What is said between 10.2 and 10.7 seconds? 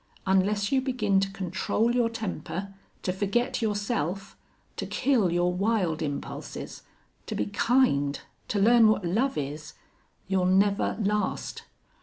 you'll